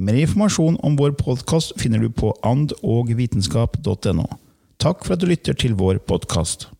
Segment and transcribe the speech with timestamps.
[0.00, 4.24] Mer informasjon om vår podkast finner du på andogvitenskap.no.
[4.80, 6.70] Takk for at du lytter til vår podkast.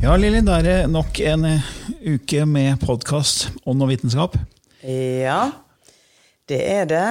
[0.00, 1.68] Ja, Lilly, da er det nok en eh,
[2.16, 4.40] uke med podkast Ånd og vitenskap.
[4.80, 5.52] Ja,
[6.48, 7.06] det er det.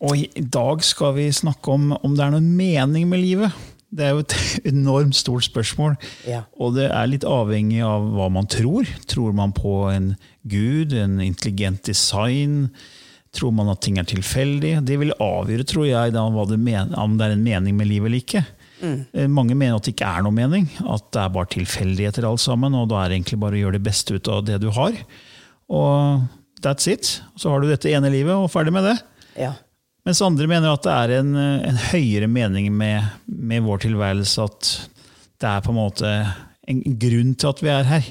[0.00, 3.75] Og i dag skal vi snakke om om det er noen mening med livet.
[3.94, 4.36] Det er jo et
[4.72, 5.96] enormt stort spørsmål.
[6.28, 6.44] Ja.
[6.58, 8.88] Og det er litt avhengig av hva man tror.
[9.10, 10.14] Tror man på en
[10.48, 12.70] gud, en intelligent design?
[13.36, 14.78] Tror man at ting er tilfeldig?
[14.88, 16.60] Det vil avgjøre, tror jeg, da, det
[16.96, 18.44] om det er en mening med livet eller ikke.
[18.80, 19.32] Mm.
[19.32, 22.76] Mange mener at det ikke er noe mening, at det er bare tilfeldigheter alt sammen,
[22.76, 24.98] og da er det egentlig bare å gjøre det beste ut av det du har.
[25.72, 26.26] Og
[26.64, 27.16] that's it.
[27.40, 28.96] Så har du dette ene livet, og ferdig med det.
[29.40, 29.54] Ja.
[30.06, 34.68] Mens andre mener at det er en, en høyere mening med, med vår tilværelse, at
[35.42, 36.12] det er på en måte
[36.70, 38.06] en grunn til at vi er her.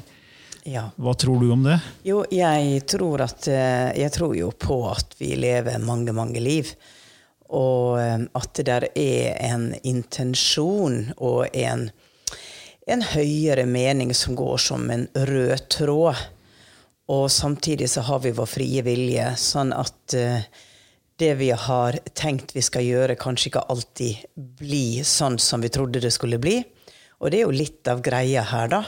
[0.67, 0.83] ja.
[0.99, 1.77] Hva tror du om det?
[2.03, 6.73] Jo, jeg tror at eh, Jeg tror jo på at vi lever mange, mange liv.
[7.55, 11.87] Og eh, at det der er en intensjon og en,
[12.91, 16.27] en høyere mening som går som en rød tråd.
[17.07, 20.47] Og samtidig så har vi vår frie vilje, sånn at eh,
[21.19, 24.25] det vi har tenkt vi skal gjøre, kanskje ikke alltid
[24.59, 26.59] blir sånn som vi trodde det skulle bli.
[27.23, 28.81] Og det er jo litt av greia her, da.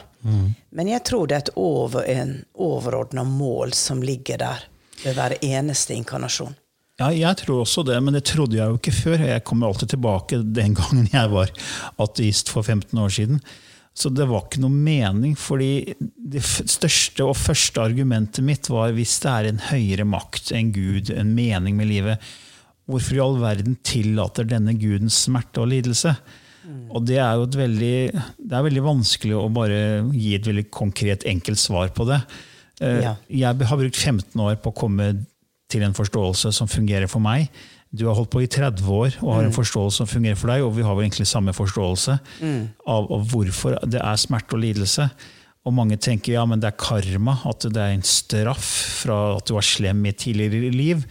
[0.76, 4.66] Men jeg tror det er et over, en overordna mål som ligger der
[5.04, 6.56] ved hver eneste inkarnasjon.
[6.98, 9.24] Ja, jeg tror også det, men det trodde jeg jo ikke før.
[9.30, 11.54] Jeg kommer alltid tilbake den gangen jeg var
[12.02, 13.42] ateist for 15 år siden.
[13.98, 19.16] Så det var ikke noe mening, fordi det største og første argumentet mitt var hvis
[19.24, 22.28] det er en høyere makt, en gud, en mening med livet,
[22.88, 26.14] hvorfor i all verden tillater denne guden smerte og lidelse?
[26.92, 27.96] Og det er jo et veldig,
[28.38, 29.80] det er veldig vanskelig å bare
[30.14, 32.20] gi et veldig konkret, enkelt svar på det.
[32.82, 33.16] Eh, Ja.
[33.32, 35.26] Jeg har brukt 15 år på å komme
[35.72, 37.50] til en forståelse som fungerer for meg.
[37.92, 40.66] Du har holdt på i 30 år og har en forståelse som fungerer for deg,
[40.66, 45.08] og vi har vel egentlig samme forståelse av, av hvorfor det er smerte og lidelse.
[45.68, 48.68] Og mange tenker ja, men det er karma, at det er en straff
[49.04, 51.04] fra at du var slem i tidligere liv.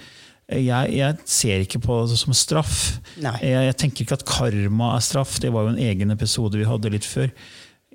[0.47, 3.01] Jeg, jeg ser ikke på det som straff.
[3.43, 5.41] Jeg, jeg tenker ikke at karma er straff.
[5.43, 7.33] Det var jo en egen episode vi hadde litt før.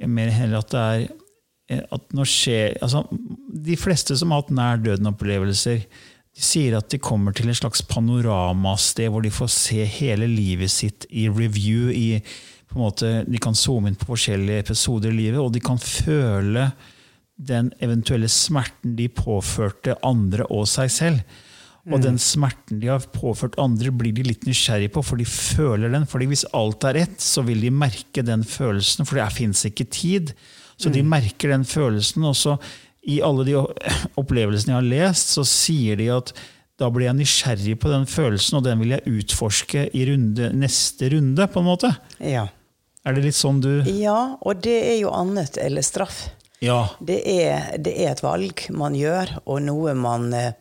[0.09, 1.09] Mer heller at det er
[1.71, 3.05] at når skjer, altså,
[3.65, 5.85] De fleste som har hatt nær døden-opplevelser,
[6.31, 10.71] de sier at de kommer til et slags panoramasted hvor de får se hele livet
[10.71, 11.91] sitt i review.
[11.91, 12.21] i
[12.71, 15.77] på en måte, De kan zoome inn på forskjellige episoder i livet, og de kan
[15.77, 16.71] føle
[17.35, 21.39] den eventuelle smerten de påførte andre og seg selv.
[21.89, 25.89] Og den smerten de har påført andre, blir de litt nysgjerrig på, for de føler
[25.89, 26.05] den.
[26.05, 29.89] fordi hvis alt er rett, så vil de merke den følelsen, for det fins ikke
[29.89, 30.33] tid.
[30.77, 32.23] Så de merker den følelsen.
[32.23, 32.55] Og så
[33.01, 33.55] i alle de
[34.19, 36.33] opplevelsene jeg har lest, så sier de at
[36.81, 41.11] da blir jeg nysgjerrig på den følelsen, og den vil jeg utforske i runde, neste
[41.13, 41.91] runde, på en måte.
[42.17, 42.47] Ja.
[43.05, 46.27] Er det litt sånn du ja, og det er jo annet eller straff.
[46.61, 46.83] Ja.
[47.01, 50.53] Det er, det er et valg man gjør, og noe man eh,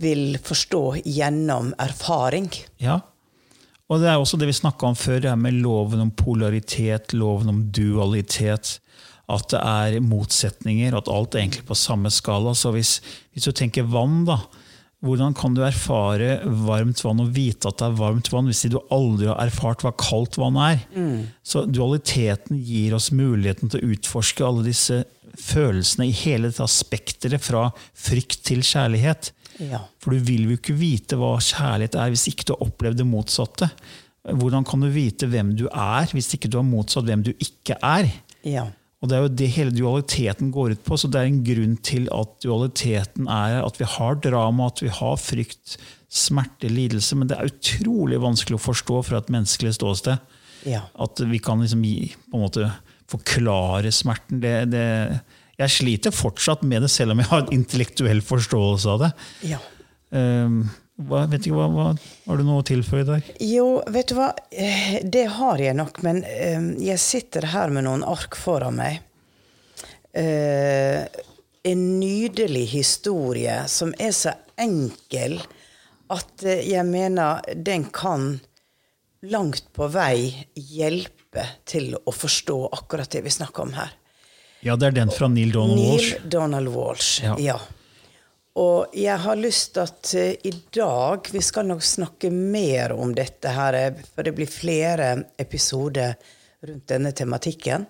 [0.00, 2.48] vil forstå gjennom erfaring.
[2.80, 3.00] Ja.
[3.88, 7.14] Og det er også det vi snakka om før, det her med loven om polaritet,
[7.16, 8.78] loven om dualitet.
[9.28, 12.54] At det er motsetninger, at alt er egentlig på samme skala.
[12.56, 12.98] Så hvis,
[13.36, 14.40] hvis du tenker vann, da.
[15.04, 18.80] Hvordan kan du erfare varmt vann og vite at det er varmt vann, hvis du
[18.90, 20.80] aldri har erfart hva kaldt vann er?
[21.46, 25.04] Så dualiteten gir oss muligheten til å utforske alle disse
[25.38, 29.30] følelsene i hele dette spekteret, fra frykt til kjærlighet.
[29.62, 29.84] Ja.
[30.02, 33.06] For du vil jo ikke vite hva kjærlighet er hvis ikke du har opplevd det
[33.06, 33.70] motsatte.
[34.28, 37.78] Hvordan kan du vite hvem du er hvis ikke du har motsatt hvem du ikke
[37.78, 38.10] er?
[38.46, 38.66] Ja.
[38.98, 40.96] Og Det er jo det hele dualiteten går ut på.
[40.98, 44.88] så Det er en grunn til at dualiteten er at vi har drama, at vi
[44.88, 45.78] har frykt,
[46.10, 47.14] smerte, lidelse.
[47.14, 50.18] Men det er utrolig vanskelig å forstå fra et menneskelig ståsted.
[50.66, 50.82] Ja.
[50.98, 52.72] At vi kan liksom gi, på en måte
[53.08, 54.42] forklare smerten.
[54.42, 54.84] Det, det,
[55.58, 59.14] jeg sliter fortsatt med det, selv om jeg har en intellektuell forståelse av det.
[59.54, 59.62] ja.
[60.08, 60.62] Um,
[60.98, 61.90] hva, vet ikke, hva, hva,
[62.26, 63.26] har du noe å tilføye der?
[63.44, 68.02] Jo, vet du hva, det har jeg nok, men eh, jeg sitter her med noen
[68.02, 68.98] ark foran meg.
[70.10, 71.04] Eh,
[71.68, 75.38] en nydelig historie som er så enkel
[76.10, 78.32] at eh, jeg mener den kan
[79.28, 83.94] langt på vei hjelpe til å forstå akkurat det vi snakker om her.
[84.66, 86.14] Ja, det er den fra Neil Donald Walsh.
[86.16, 87.18] Neil Donald Walsh.
[87.22, 87.36] Ja.
[87.38, 87.58] Ja.
[88.58, 93.12] Og jeg har lyst til at uh, i dag Vi skal nok snakke mer om
[93.14, 96.16] dette her, eh, for det blir flere episoder
[96.66, 97.86] rundt denne tematikken.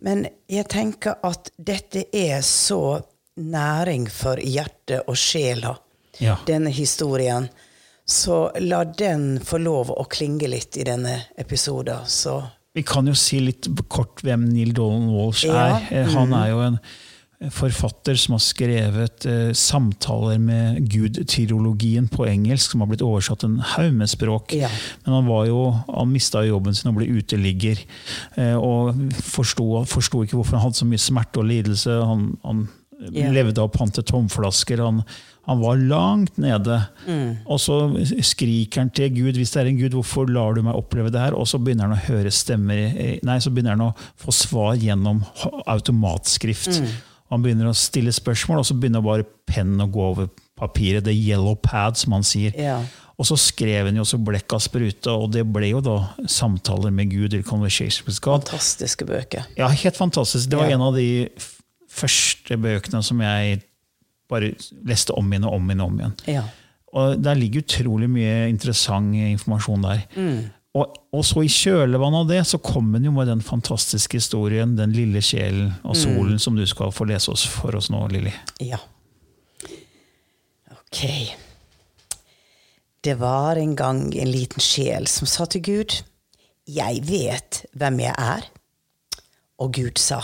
[0.00, 3.00] Men jeg tenker at dette er så
[3.36, 5.74] næring for hjertet og sjela,
[6.18, 6.38] Ja.
[6.46, 7.48] denne historien.
[8.08, 12.06] Så la den få lov å klinge litt i denne episoden.
[12.06, 12.42] Så
[12.74, 15.88] Vi kan jo si litt kort hvem Neil Donald Walsh Ja, er.
[15.90, 16.78] Eh, Han er jo en
[17.52, 23.58] forfatter som har skrevet eh, samtaler med Gud-tirologien på engelsk, som har blitt oversatt en
[23.74, 24.54] haug med språk.
[24.56, 24.70] Ja.
[25.04, 25.60] Men han, var jo,
[25.90, 27.82] han mista jobben sin og ble uteligger.
[28.40, 32.00] Eh, og forsto, forsto ikke hvorfor han hadde så mye smerte og lidelse.
[32.08, 32.66] Han, han
[33.12, 33.28] Ja.
[33.28, 34.80] levde av å pante tomflasker.
[34.80, 35.02] Han,
[35.44, 36.78] han var langt nede.
[37.04, 37.34] Mm.
[37.44, 37.76] Og så
[38.24, 41.20] skriker han til Gud, hvis det er en Gud, hvorfor lar du meg oppleve det
[41.20, 41.36] her?
[41.36, 45.20] Og så begynner han å høre stemmer Nei, så begynner han å få svar gjennom
[45.76, 46.80] automatskrift.
[46.80, 46.88] Mm.
[47.30, 51.04] Han begynner å stille spørsmål, og så begynner bare pennen å gå over papiret.
[51.04, 52.52] The yellow pad, som han sier.
[52.56, 52.78] Ja.
[53.18, 55.96] Og så skrev han jo så blekka spruta, og det ble jo da
[56.28, 58.44] samtaler med Gud, eller Conversation with God.
[58.44, 59.46] fantastiske bøker.
[59.56, 60.48] Ja, helt fantastisk.
[60.50, 60.74] Det var Ja.
[60.76, 61.28] en av de
[61.90, 63.62] første bøkene som jeg
[64.28, 64.52] bare
[64.84, 66.14] leste om igjen og om igjen og om igjen.
[66.26, 66.42] Ja.
[66.96, 70.04] Og Der ligger utrolig mye interessant informasjon der.
[70.76, 74.74] Og, og så i kjølvannet av det så kom han jo med den fantastiske historien
[74.76, 78.32] 'Den lille sjelen og solen', som du skal få lese oss for oss nå, Lilly.
[78.60, 78.78] Ja.
[80.74, 81.00] Ok.
[83.00, 86.02] Det var en gang en liten sjel som sa til Gud,
[86.66, 88.50] 'Jeg vet hvem jeg er.'
[89.58, 90.20] Og Gud sa,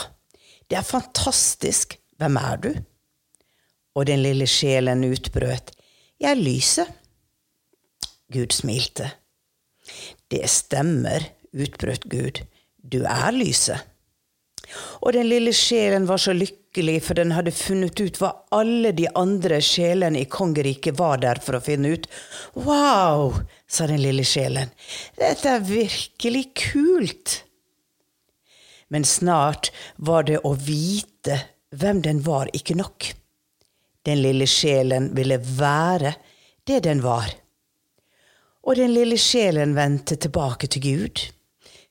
[0.69, 1.99] 'Det er fantastisk.
[2.19, 2.85] Hvem er du?'
[3.95, 5.73] Og den lille sjelen utbrøt,
[6.21, 6.93] 'Jeg er lyset.'
[8.33, 9.11] Gud smilte.
[10.33, 12.41] 'Det stemmer', utbrøt Gud.
[12.81, 13.85] 'Du er lyset.'
[15.05, 19.09] Og den lille sjelen var så lykkelig, for den hadde funnet ut hva alle de
[19.19, 22.09] andre sjelene i kongeriket var der for å finne ut.
[22.57, 24.73] Wow, sa den lille sjelen,
[25.21, 27.43] dette er virkelig kult.
[28.93, 31.39] Men snart var det å vite
[31.77, 33.13] hvem den var, ikke nok.
[34.05, 36.17] Den lille sjelen ville være
[36.69, 37.31] det den var.
[38.63, 41.23] Og den lille sjelen vendte tilbake til Gud,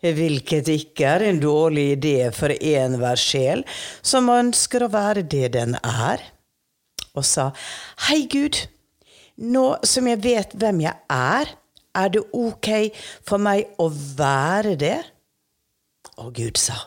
[0.02, 3.66] hvilket ikke er en dårlig idé for enhver sjel
[4.02, 6.24] som ønsker å være det den er,
[7.12, 7.50] og sa,
[8.08, 8.56] Hei, Gud,
[9.44, 11.52] nå som jeg vet hvem jeg er,
[11.92, 12.70] er det ok
[13.28, 14.98] for meg å være det?
[16.24, 16.78] Og Gud sa,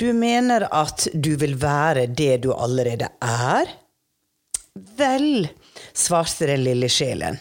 [0.00, 3.68] Du mener at du vil være det du allerede er?
[4.96, 5.50] Vel,
[5.92, 7.36] svarte den lille sjelen.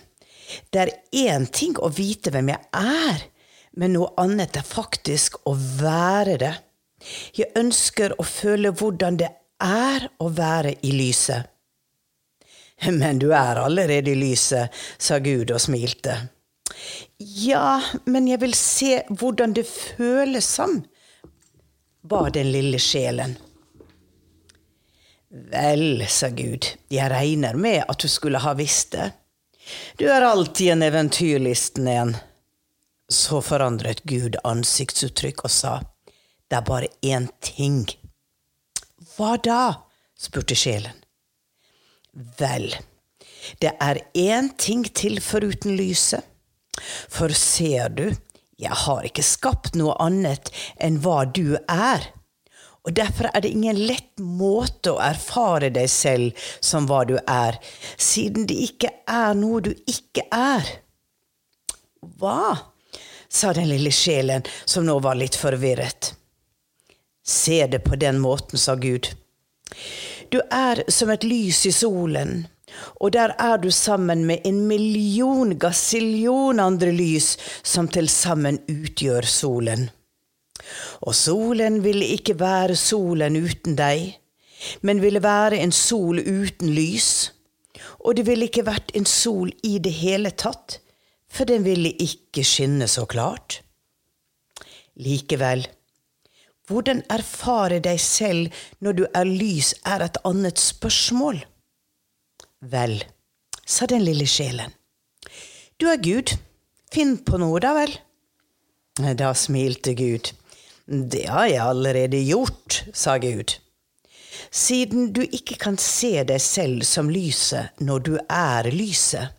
[0.69, 3.27] Det er én ting å vite hvem jeg er,
[3.77, 6.55] men noe annet er faktisk å være det.
[7.37, 9.29] Jeg ønsker å føle hvordan det
[9.63, 11.47] er å være i lyset.
[13.01, 16.15] Men du er allerede i lyset, sa Gud og smilte.
[17.19, 20.79] Ja, men jeg vil se hvordan det føles som,
[22.01, 23.35] ba den lille sjelen.
[25.29, 29.11] Vel, sa Gud, jeg regner med at du skulle ha visst det.
[29.97, 32.15] Du er alltid en eventyrlisten en.
[33.09, 35.73] Så forandret Gud ansiktsuttrykk og sa,
[36.49, 37.83] det er bare én ting.
[39.15, 39.61] Hva da?
[40.19, 40.95] spurte sjelen.
[42.39, 42.73] Vel,
[43.61, 46.25] det er én ting til foruten lyset.
[47.09, 48.07] For ser du,
[48.59, 50.51] jeg har ikke skapt noe annet
[50.83, 52.09] enn hva du er.
[52.89, 57.59] Og derfor er det ingen lett måte å erfare deg selv som hva du er,
[58.01, 60.65] siden det ikke er noe du ikke er.
[62.17, 62.73] Hva?
[63.29, 66.15] sa den lille sjelen, som nå var litt forvirret.
[67.21, 69.11] Se det på den måten, sa Gud.
[70.33, 72.47] Du er som et lys i solen,
[72.97, 79.29] og der er du sammen med en million gassillion andre lys som til sammen utgjør
[79.29, 79.91] solen.
[81.05, 84.15] Og solen ville ikke være solen uten deg,
[84.81, 87.31] men ville være en sol uten lys,
[87.99, 90.79] og det ville ikke vært en sol i det hele tatt
[91.29, 93.61] for den ville ikke skinne så klart.
[94.99, 95.63] Likevel,
[96.67, 101.39] hvordan erfare deg selv når du er lys, er et annet spørsmål.
[102.59, 102.97] Vel,
[103.65, 104.73] sa den lille sjelen,
[105.79, 106.33] du er Gud,
[106.91, 107.93] finn på noe, da vel.
[109.15, 110.33] Da smilte Gud.
[110.89, 113.53] Det har jeg allerede gjort, sa Gud.
[114.49, 119.35] Siden du ikke kan se deg selv som lyset når du er lyset,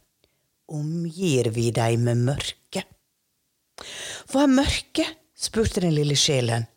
[0.71, 2.85] omgir vi deg med mørke?
[4.30, 5.09] Hva er mørke?
[5.35, 6.69] spurte den lille sjelen,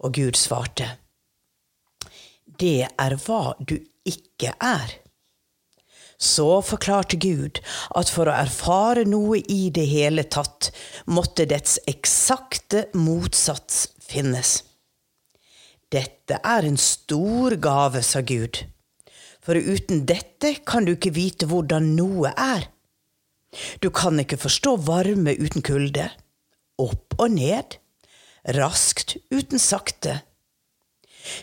[0.00, 0.86] og Gud svarte.
[2.46, 3.76] Det er hva du
[4.08, 4.96] ikke er.
[6.20, 7.62] Så forklarte Gud
[7.96, 10.68] at for å erfare noe i det hele tatt,
[11.08, 14.58] måtte dets eksakte motsats finnes.
[15.90, 18.60] Dette er en stor gave, sa Gud,
[19.40, 22.68] for uten dette kan du ikke vite hvordan noe er.
[23.82, 26.06] Du kan ikke forstå varme uten kulde,
[26.78, 27.80] opp og ned,
[28.54, 30.20] raskt uten sakte.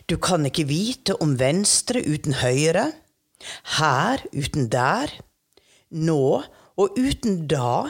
[0.07, 2.91] Du kan ikke vite om venstre uten høyre,
[3.77, 5.11] her uten der,
[5.91, 6.43] nå
[6.77, 7.87] og uten da.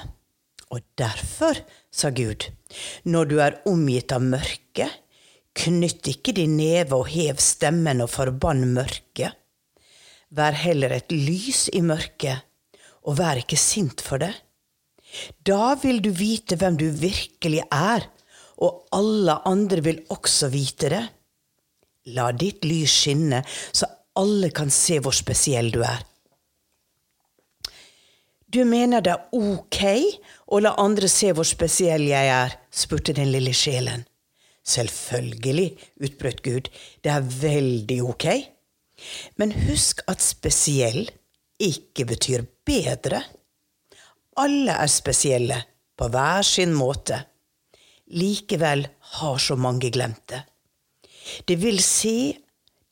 [0.67, 1.55] Og derfor,
[1.91, 2.49] sa Gud,
[3.07, 4.89] når du er omgitt av mørke,
[5.57, 9.31] knytt ikke din neve og hev stemmen og forbann mørket.
[10.35, 12.43] Vær heller et lys i mørket
[13.07, 14.33] og vær ikke sint for det.
[15.47, 18.03] Da vil du vite hvem du virkelig er,
[18.59, 21.03] og alle andre vil også vite det.
[22.17, 23.39] La ditt lys skinne,
[23.71, 26.03] så alle kan se hvor spesiell du er.
[28.47, 29.81] Du mener det er ok
[30.55, 32.55] å la andre se hvor spesiell jeg er?
[32.71, 34.05] spurte den lille sjelen.
[34.67, 35.69] Selvfølgelig,
[36.03, 36.69] utbrøt Gud,
[37.03, 38.27] det er veldig ok.
[39.39, 41.07] Men husk at spesiell
[41.63, 43.21] ikke betyr bedre.
[44.37, 45.61] Alle er spesielle,
[45.97, 47.17] på hver sin måte.
[48.13, 48.85] Likevel
[49.17, 50.43] har så mange glemt det.
[51.47, 52.37] Det vil se,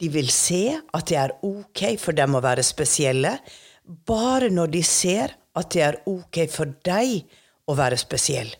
[0.01, 3.37] de vil se at det er ok for dem å være spesielle,
[3.85, 7.21] bare når de ser at det er ok for deg
[7.69, 8.51] å være spesiell.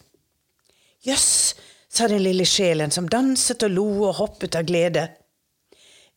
[1.05, 1.55] Jøss,
[1.95, 5.05] sa den lille sjelen som danset og lo og hoppet av glede.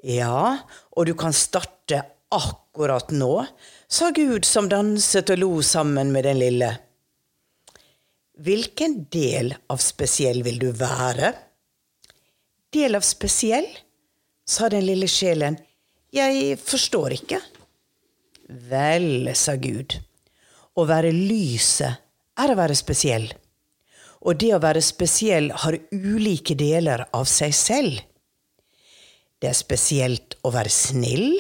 [0.03, 0.59] Ja,
[0.95, 2.03] og du kan starte
[2.35, 3.33] akkurat nå,
[3.89, 6.71] sa Gud som danset og lo sammen med den lille.
[8.39, 11.33] Hvilken del av spesiell vil du være?
[12.75, 13.67] Del av spesiell?
[14.49, 15.59] Sa den lille sjelen.
[16.15, 17.41] Jeg forstår ikke.
[18.71, 19.99] Vel, sa Gud,
[20.79, 22.01] å være lyset
[22.39, 23.29] er å være spesiell.
[24.25, 28.01] Og det å være spesiell har ulike deler av seg selv.
[29.39, 31.39] Det er spesielt å være snill.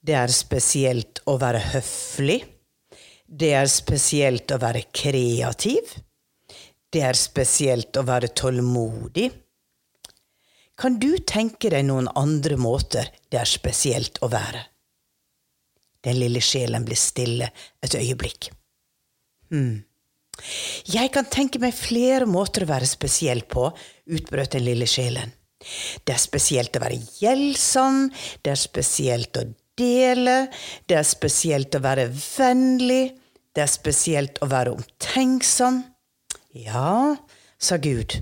[0.00, 2.40] Det er spesielt å være høflig.
[3.26, 5.92] Det er spesielt å være kreativ.
[6.92, 9.28] Det er spesielt å være tålmodig.
[10.82, 14.64] Kan du tenke deg noen andre måter det er spesielt å være?
[16.02, 17.46] Den lille sjelen blir stille
[17.78, 18.48] et øyeblikk.
[19.54, 19.84] Hm.
[20.90, 23.68] Jeg kan tenke meg flere måter å være spesiell på,
[24.10, 25.30] utbrøt den lille sjelen.
[26.02, 28.08] Det er spesielt å være gjeldsom,
[28.42, 29.46] det er spesielt å
[29.78, 30.36] dele,
[30.90, 33.14] det er spesielt å være vennlig,
[33.54, 35.78] det er spesielt å være omtenksom.
[36.58, 37.14] Ja,
[37.62, 38.18] sa Gud,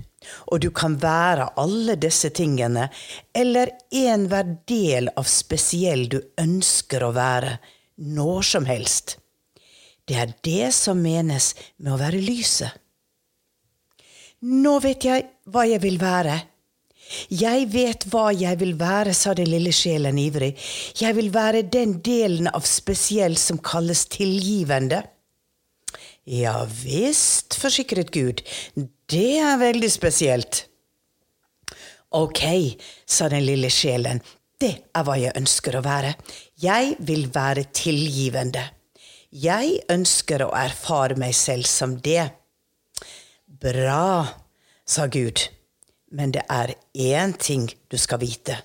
[0.51, 2.89] og du kan være alle disse tingene,
[3.33, 7.57] eller enhver del av spesiell du ønsker å være,
[8.01, 9.17] når som helst.
[10.07, 12.77] Det er det som menes med å være lyset.
[14.41, 16.39] Nå vet jeg hva jeg vil være,
[17.31, 20.53] jeg vet hva jeg vil være, sa den lille sjelen ivrig.
[20.99, 25.03] Jeg vil være den delen av spesiell som kalles tilgivende.
[26.29, 28.43] Ja visst, forsikret Gud,
[29.11, 30.65] det er veldig spesielt.
[32.11, 32.43] Ok,
[33.07, 34.19] sa den lille sjelen,
[34.61, 36.13] det er hva jeg ønsker å være.
[36.61, 38.63] Jeg vil være tilgivende.
[39.31, 42.27] Jeg ønsker å erfare meg selv som det.
[43.47, 44.27] Bra,
[44.85, 45.47] sa Gud.
[46.11, 48.57] Men det er én ting du skal vite.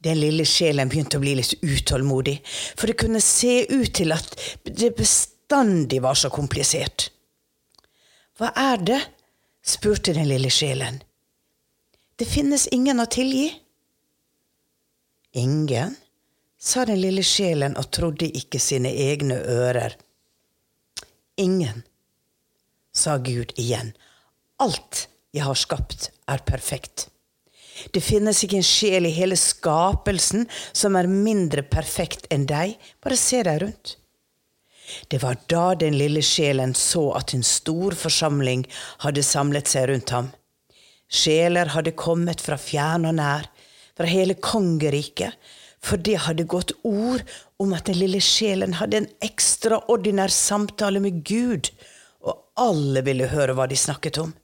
[0.00, 4.32] Den lille sjelen begynte å bli litt utålmodig, for det kunne se ut til at
[4.64, 7.10] det bestandig var så komplisert.
[8.36, 9.02] Hva er det?
[9.66, 11.00] spurte den lille sjelen.
[12.16, 13.48] Det finnes ingen å tilgi.
[15.36, 15.96] Ingen,
[16.56, 19.96] sa den lille sjelen og trodde ikke sine egne ører.
[21.40, 21.82] Ingen,
[22.92, 23.92] sa Gud igjen.
[24.62, 27.08] Alt jeg har skapt, er perfekt.
[27.92, 32.76] Det finnes ikke en sjel i hele skapelsen som er mindre perfekt enn deg.
[33.04, 33.96] Bare se deg rundt.
[35.10, 38.64] Det var da den lille sjelen så at en stor forsamling
[39.04, 40.30] hadde samlet seg rundt ham.
[41.06, 43.46] Sjeler hadde kommet fra fjern og nær,
[43.96, 45.36] fra hele kongeriket,
[45.82, 47.22] for det hadde gått ord
[47.62, 51.70] om at den lille sjelen hadde en ekstraordinær samtale med Gud,
[52.26, 54.34] og alle ville høre hva de snakket om.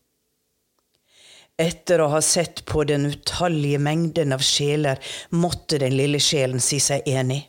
[1.61, 5.01] Etter å ha sett på den utallige mengden av sjeler
[5.35, 7.45] måtte den lille sjelen si seg enig.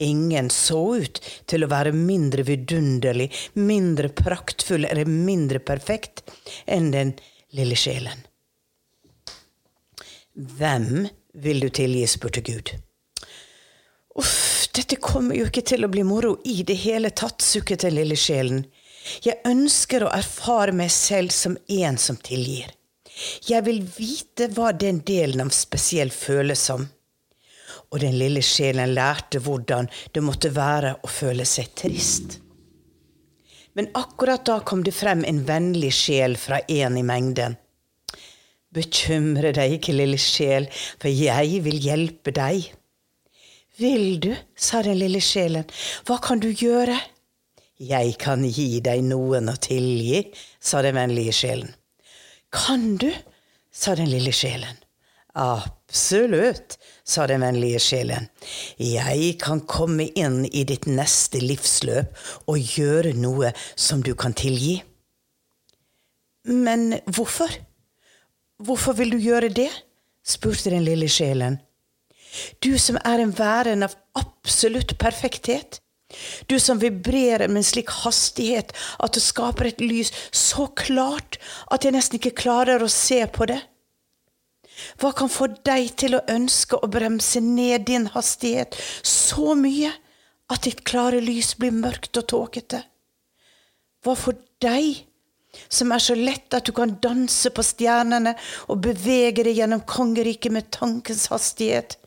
[0.00, 3.28] Ingen så ut til å være mindre vidunderlig,
[3.60, 6.24] mindre praktfull eller mindre perfekt
[6.64, 7.14] enn den
[7.56, 8.26] lille sjelen.
[10.34, 12.06] Hvem vil du tilgi?
[12.08, 12.72] spurte Gud.
[14.16, 17.98] Uff, dette kommer jo ikke til å bli moro i det hele tatt, sukket den
[17.98, 18.64] lille sjelen.
[19.24, 22.72] Jeg ønsker å erfare meg selv som en som tilgir.
[23.44, 26.86] Jeg vil vite hva den delen av spesiell føles som.
[27.90, 32.38] Og den lille sjelen lærte hvordan det måtte være å føle seg trist.
[33.74, 37.56] Men akkurat da kom det frem en vennlig sjel fra en i mengden.
[38.70, 42.68] Bekymre deg ikke, lille sjel, for jeg vil hjelpe deg.
[43.80, 45.66] Vil du, sa den lille sjelen,
[46.06, 46.98] hva kan du gjøre?
[47.80, 50.26] Jeg kan gi deg noen å tilgi,
[50.60, 51.72] sa den vennlige sjelen.
[52.52, 53.10] Kan du?
[53.72, 54.76] sa den lille sjelen.
[55.90, 58.28] Absolutt, sa den vennlige sjelen.
[58.78, 62.14] Jeg kan komme inn i ditt neste livsløp
[62.46, 64.76] og gjøre noe som du kan tilgi.
[66.46, 67.50] Men hvorfor?
[68.62, 69.70] Hvorfor vil du gjøre det?
[70.22, 71.58] spurte den lille sjelen.
[72.62, 75.80] Du som er en væren av absolutt perfekthet.
[76.46, 78.70] Du som vibrerer med en slik hastighet
[79.02, 83.50] at det skaper et lys så klart at jeg nesten ikke klarer å se på
[83.50, 83.58] det.
[85.00, 89.92] Hva kan få deg til å ønske å bremse ned din hastighet så mye
[90.50, 92.82] at ditt klare lys blir mørkt og tåkete?
[94.00, 95.04] Hva får deg,
[95.68, 98.36] som er så lett at du kan danse på stjernene
[98.70, 101.98] og bevege deg gjennom kongeriket med tankens hastighet,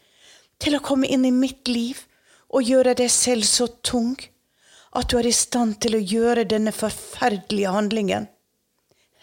[0.57, 2.05] til å komme inn i mitt liv
[2.53, 4.15] og gjøre deg selv så tung
[4.93, 8.29] at du er i stand til å gjøre denne forferdelige handlingen?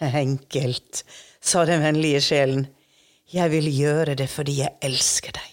[0.01, 1.03] Enkelt,
[1.41, 2.65] sa den vennlige sjelen.
[3.31, 5.51] Jeg vil gjøre det fordi jeg elsker deg.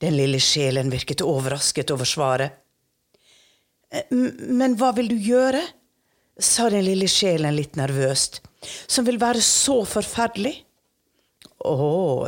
[0.00, 2.56] Den lille sjelen virket overrasket over svaret.
[4.10, 5.62] Men hva vil du gjøre?
[6.40, 8.40] sa den lille sjelen litt nervøst.
[8.88, 10.54] Som vil være så forferdelig?
[11.68, 11.74] Å,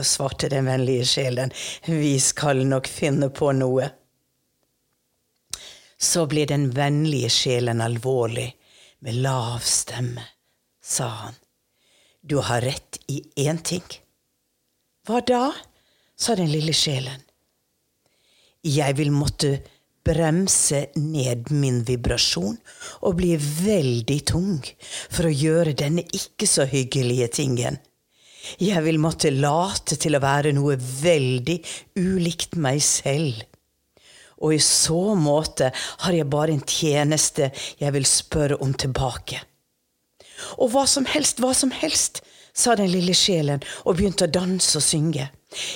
[0.05, 1.53] svarte den vennlige sjelen,
[1.87, 3.89] vi skal nok finne på noe.
[5.97, 8.51] Så ble den vennlige sjelen alvorlig,
[9.01, 10.27] med lav stemme,
[10.85, 11.39] sa han.
[12.21, 13.87] Du har rett i én ting.
[15.07, 15.51] Hva da?
[16.17, 17.23] sa den lille sjelen.
[18.63, 19.57] Jeg vil måtte
[20.07, 22.59] bremse ned min vibrasjon
[23.03, 24.61] og bli veldig tung
[25.11, 27.81] for å gjøre denne ikke så hyggelige tingen.
[28.63, 31.59] Jeg vil måtte late til å være noe veldig
[31.99, 33.43] ulikt meg selv
[34.43, 35.71] og i så måte
[36.05, 39.39] har jeg bare en tjeneste jeg vil spørre om tilbake.
[40.59, 42.21] Og hva som helst, hva som helst,
[42.55, 45.29] sa den lille sjelen og begynte å danse og synge.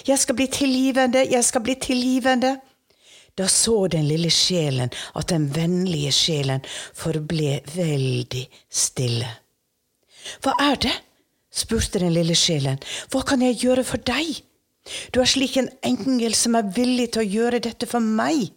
[0.07, 2.57] Jeg skal bli tilgivende, jeg skal bli tilgivende.
[3.37, 6.65] Da så den lille sjelen at den vennlige sjelen
[6.97, 9.29] forble veldig stille.
[10.43, 10.95] Hva er det?
[11.57, 12.81] spurte den lille sjelen.
[13.13, 14.43] Hva kan jeg gjøre for deg?
[15.13, 18.51] Du er slik en engel som er villig til å gjøre dette for meg.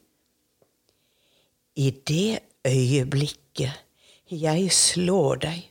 [1.80, 3.86] I det øyeblikket
[4.30, 5.62] jeg slår deg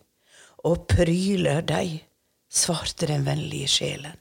[0.67, 2.01] og pryler deg,
[2.59, 4.17] svarte den vennlige sjelen.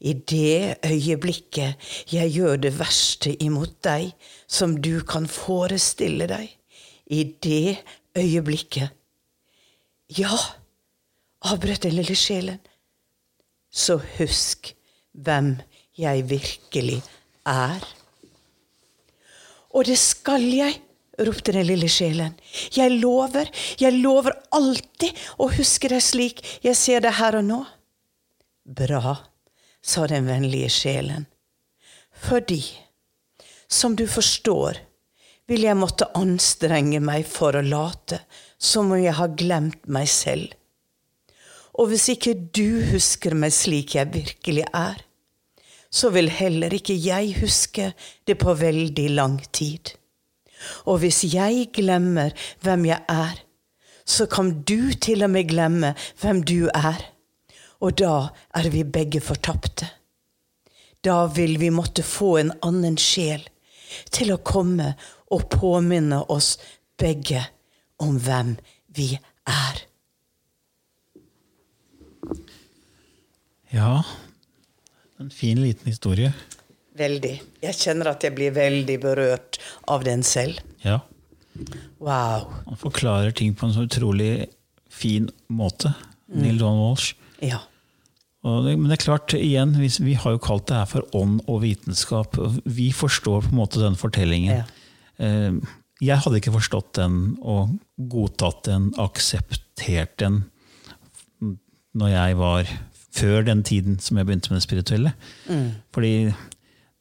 [0.00, 1.80] I det øyeblikket
[2.12, 4.12] jeg gjør det verste imot deg
[4.46, 6.50] som du kan forestille deg,
[7.06, 7.78] i det
[8.18, 8.92] øyeblikket
[10.18, 10.36] Ja,
[11.42, 12.60] avbrøt den lille sjelen.
[13.72, 14.68] Så husk
[15.12, 15.56] hvem
[15.98, 17.00] jeg virkelig
[17.46, 17.82] er.
[19.74, 20.78] Og det skal jeg,
[21.18, 22.34] ropte den lille sjelen.
[22.74, 23.48] Jeg lover,
[23.80, 27.60] jeg lover alltid å huske deg slik jeg ser deg her og nå.
[28.66, 29.16] Bra,
[29.82, 31.28] sa den vennlige sjelen.
[32.26, 32.62] Fordi,
[33.68, 34.80] som du forstår,
[35.46, 38.18] vil jeg måtte anstrenge meg for å late
[38.58, 40.50] som om jeg har glemt meg selv.
[41.76, 45.02] Og hvis ikke du husker meg slik jeg virkelig er,
[45.92, 47.92] så vil heller ikke jeg huske
[48.26, 49.94] det på veldig lang tid.
[50.84, 53.42] Og hvis jeg glemmer hvem jeg er,
[54.06, 57.02] så kan du til og med glemme hvem du er.
[57.80, 59.88] Og da er vi begge fortapte.
[61.04, 63.42] Da vil vi måtte få en annen sjel
[64.10, 64.94] til å komme
[65.32, 66.56] og påminne oss
[66.98, 67.42] begge
[68.02, 68.56] om hvem
[68.96, 69.12] vi
[69.46, 69.82] er.
[73.74, 74.02] Ja,
[75.20, 76.32] en fin, liten historie.
[76.96, 77.34] Veldig.
[77.62, 79.58] Jeg kjenner at jeg blir veldig berørt
[79.92, 80.60] av den selv.
[80.84, 81.00] Ja.
[82.00, 82.46] Wow.
[82.66, 84.46] Han forklarer ting på en så utrolig
[84.92, 85.92] fin måte.
[86.32, 87.14] Neil Don Walsh.
[87.44, 87.60] Ja.
[88.46, 91.40] Det, men det er klart, igjen, vi, vi har jo kalt det her for ånd
[91.50, 92.36] og vitenskap.
[92.64, 94.62] Vi forstår på en måte den fortellingen.
[94.62, 94.66] Ja.
[95.18, 95.56] Eh,
[96.04, 97.72] Jeg hadde ikke forstått den og
[98.12, 100.42] godtatt den, akseptert den,
[101.96, 102.72] når jeg var
[103.16, 105.12] før den tiden som jeg begynte med det spirituelle.
[105.96, 106.10] Fordi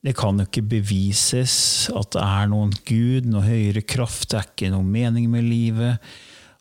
[0.05, 1.55] det kan jo ikke bevises
[1.89, 6.03] at det er noen gud, noe høyere kraft, det er ikke noen mening med livet.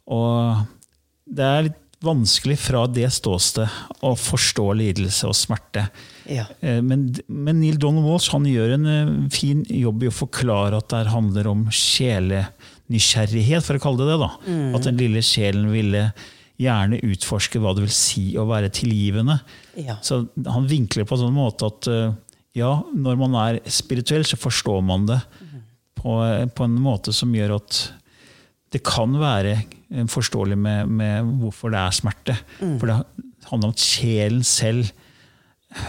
[0.08, 0.62] Og
[1.28, 3.68] det er litt vanskelig fra det ståsted
[4.04, 5.86] å forstå lidelse og smerte.
[6.28, 6.44] Ja.
[6.60, 10.80] Eh, Men, men Neil Donald Walsh han gjør en eh, fin jobb i å forklare
[10.80, 14.18] at det handler om sjelenysgjerrighet, for å kalle det det.
[14.24, 14.30] da.
[14.76, 16.06] At den lille sjelen ville
[16.60, 19.40] gjerne utforske hva det vil si å være tilgivende.
[19.80, 19.96] Ja.
[20.04, 22.12] Så han vinkler på en sånn måte at eh,
[22.54, 25.20] ja, når man er spirituell, så forstår man det
[25.98, 26.16] på,
[26.54, 27.78] på en måte som gjør at
[28.74, 32.36] det kan være eh, forståelig med, med hvorfor det er smerte.
[32.80, 32.98] For det
[33.50, 34.90] handler om at sjelen selv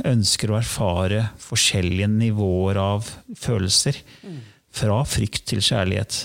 [0.05, 3.99] ønsker å erfare forskjellige nivåer av følelser.
[4.75, 6.23] Fra frykt til kjærlighet.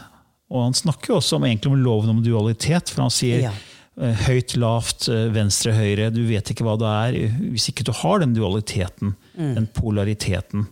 [0.51, 3.53] Og han snakker jo også om, egentlig om loven om dualitet, for han sier Ja.
[4.01, 6.11] Eh, høyt, lavt, eh, venstre, høyre.
[6.15, 10.67] Du vet ikke hva det er hvis ikke du har den dualiteten, den polariteten.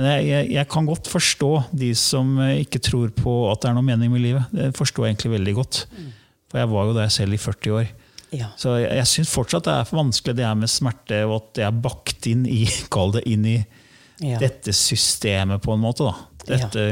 [0.00, 3.70] Men jeg, jeg, jeg kan godt forstå de som eh, ikke tror på at det
[3.70, 4.48] er noe mening med livet.
[4.56, 5.82] Det forstår jeg egentlig veldig godt.
[6.50, 7.90] For jeg var jo der selv i 40 år.
[8.34, 8.48] Ja.
[8.58, 11.48] Så jeg, jeg syns fortsatt det er for vanskelig det er med smerte, og at
[11.58, 12.62] det er bakt inn i,
[12.94, 13.58] kall det inn i
[14.20, 14.36] Ja.
[14.36, 16.04] dette systemet, på en måte.
[16.04, 16.14] da.
[16.50, 16.82] Dette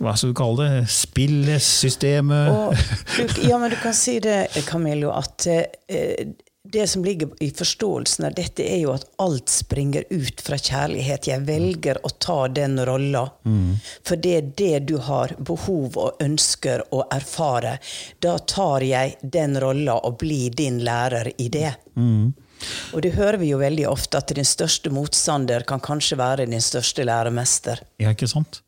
[0.00, 0.88] Hva skal du kalle det?
[0.90, 2.50] Spillesystemet?
[2.50, 2.74] Og,
[3.46, 6.34] ja, men du kan si det, Camillo, at eh,
[6.72, 11.28] det som ligger i forståelsen av dette, er jo at alt springer ut fra kjærlighet.
[11.30, 13.22] Jeg velger å ta den rolla.
[14.06, 17.76] For det er det du har behov og ønsker å erfare.
[18.18, 21.72] Da tar jeg den rolla og blir din lærer i det.
[21.96, 26.62] Og det hører vi jo veldig ofte, at din største motstander kan kanskje være din
[26.64, 27.82] største læremester.
[28.02, 28.62] Ja, ikke sant?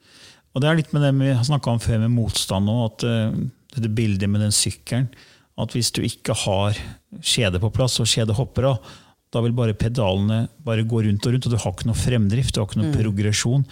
[0.59, 3.05] Og det er litt med det vi har snakka om før med motstand òg, at
[3.07, 3.42] uh,
[3.77, 5.07] dette bildet med den sykkelen
[5.55, 6.75] At hvis du ikke har
[7.23, 8.88] skjede på plass, og skjede hopper av,
[9.31, 12.55] da vil bare pedalene bare gå rundt og rundt, og du har ikke noe fremdrift,
[12.55, 13.64] du har ikke noe progresjon.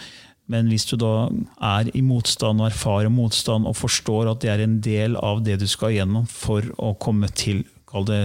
[0.46, 1.29] Men hvis du da
[1.75, 5.59] er i motstand og erfarer motstand og forstår at det er en del av det
[5.62, 8.20] du skal gjennom for å komme til kall det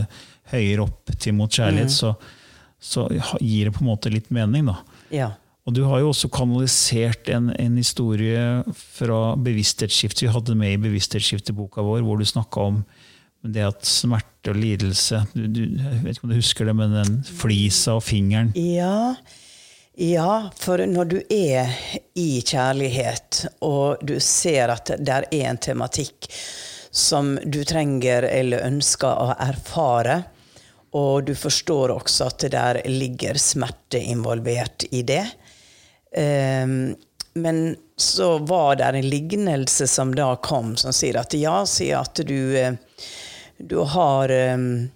[0.51, 2.13] høyere opp til mot kjærlighet, så,
[2.77, 3.07] så
[3.39, 4.69] gir det på en måte litt mening.
[4.69, 4.77] da.
[5.13, 5.31] Ja.
[5.69, 10.25] Og du har jo også kanalisert en, en historie fra bevissthetsskiftet.
[10.25, 12.81] Vi hadde med i bevissthetsskifteboka vår, hvor du snakka om
[13.41, 16.93] det at smerte og lidelse du, du, Jeg vet ikke om du husker det, men
[16.93, 18.51] den flisa og fingeren.
[18.57, 19.13] Ja,
[20.01, 21.69] ja, for når du er
[22.17, 26.29] i kjærlighet, og du ser at det er en tematikk
[26.91, 30.23] som du trenger eller ønsker å erfare,
[30.97, 35.23] og du forstår også at der ligger smerte involvert i det.
[36.15, 36.95] Ehm,
[37.33, 42.19] men så var det en lignelse som da kom, som sier at ja, sier at
[42.27, 42.73] du, eh,
[43.57, 44.89] du har um,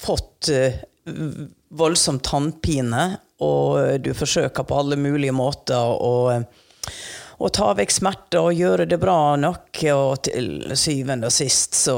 [0.00, 0.78] fått uh,
[1.68, 6.38] voldsom tannpine, og du forsøker på alle mulige måter å,
[7.38, 11.96] å ta vekk smerte og gjøre det bra nok, og til syvende og sist så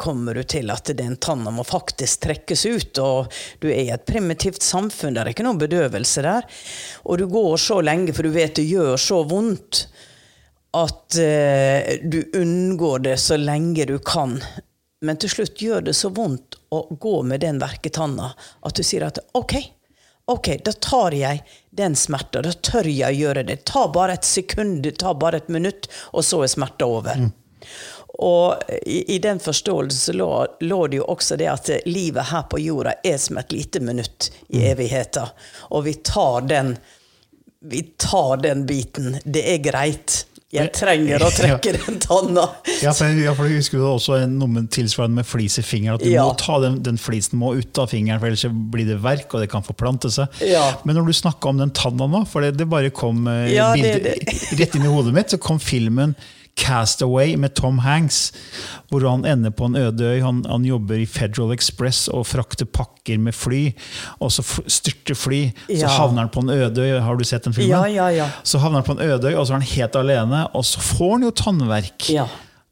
[0.00, 4.06] kommer du til at den tanna må faktisk trekkes ut, og du er i et
[4.08, 6.48] primitivt samfunn, det er ikke noen bedøvelse der.
[7.04, 9.84] Og du går så lenge, for du vet det gjør så vondt,
[10.72, 14.38] at eh, du unngår det så lenge du kan.
[15.04, 19.04] Men til slutt gjør det så vondt å gå med den verketanna at du sier
[19.04, 19.58] at OK,
[20.26, 22.42] ok, da tar jeg den smerta.
[22.42, 23.62] Da tør jeg gjøre det.
[23.68, 27.28] Ta bare et sekund, ta bare et minutt, og så er smerta over.
[28.22, 30.30] Og i, i den forståelsen lå,
[30.60, 34.28] lå det jo også det at livet her på jorda er som et lite minutt
[34.52, 35.30] i evigheta.
[35.72, 36.76] Og vi tar den,
[37.60, 39.16] vi tar den biten.
[39.24, 40.26] Det er greit.
[40.52, 42.42] Jeg trenger å trekke den tanna.
[42.82, 45.96] Ja, for, ja, for jeg husker jo også noe med tilsvarende med flis i fingeren.
[45.96, 46.26] At du Ja.
[46.28, 49.40] må ta den, den flisen må ut av fingeren, for ellers blir det verk, og
[49.40, 50.28] det kan forplante seg.
[50.44, 50.66] Ja.
[50.84, 54.04] Men når du snakka om den tanna nå, for det, det bare kom eh, bildet,
[54.04, 54.38] det- det.
[54.60, 56.12] rett inn i hodet mitt, så kom filmen
[56.58, 58.32] Castaway med Tom Hanks,
[58.90, 60.20] hvor han ender på en øde øy.
[60.22, 63.64] Han, han jobber i Federal Express og frakter pakker med fly,
[64.20, 65.42] og så styrter fly.
[65.70, 67.00] Så havner han på en øde øy.
[67.02, 67.72] Har du sett den filmen?
[67.72, 68.30] Ja, ja, ja.
[68.44, 70.84] Så havner han på en øde øy, og så er han helt alene, og så
[70.92, 72.10] får han jo tannverk.
[72.12, 72.28] Ja.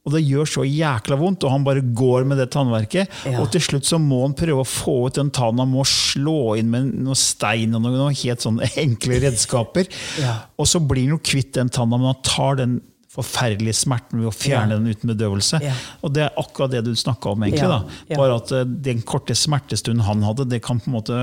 [0.08, 3.10] Og det gjør så jækla vondt, og han bare går med det tannverket.
[3.28, 3.40] Ja.
[3.42, 6.54] Og til slutt så må han prøve å få ut den tannen, han må slå
[6.60, 9.90] inn med noe stein og noe, noe helt sånne enkle redskaper.
[10.22, 10.38] Ja.
[10.56, 12.78] Og så blir han jo kvitt den tanna, men han tar den
[13.10, 15.58] forferdelige smerten ved å fjerne den uten bedøvelse.
[16.06, 17.66] Og det er akkurat det du snakka om, egentlig.
[17.66, 18.16] Da.
[18.20, 21.16] Bare at eh, den korte smertestunden han hadde, det kan på en måte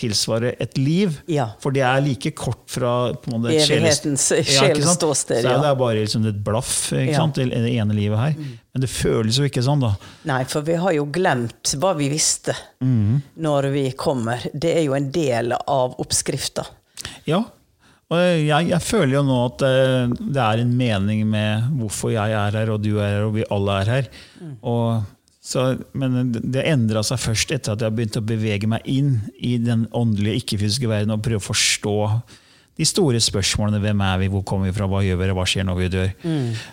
[0.00, 1.18] tilsvare et liv.
[1.60, 5.56] For det er like kort fra på måte, et Evighetens sjelståsted Ja, sjeleståsted, ja.
[5.60, 6.72] Det er bare liksom et blaff,
[7.12, 7.36] sant?
[7.36, 8.38] det ene livet her.
[8.74, 9.92] Men det føles jo ikke sånn, da.
[10.30, 14.48] Nei, for vi har jo glemt hva vi visste når vi kommer.
[14.52, 16.64] Det er jo en del av oppskrifta.
[17.28, 17.44] Ja.
[18.20, 22.56] Jeg, jeg føler jo nå at eh, det er en mening med hvorfor jeg er
[22.60, 24.08] her, og du er her, og vi alle er her.
[24.62, 25.02] Og,
[25.44, 29.56] så, men det- endra seg først etter at jeg begynte å bevege meg inn i
[29.60, 31.96] den åndelige, ikke-fysiske verden og prøve å forstå
[32.74, 33.78] de store spørsmålene.
[33.84, 36.08] Hvem er vi, hvor kommer vi fra, hva gjør vi, hva skjer når vi dør?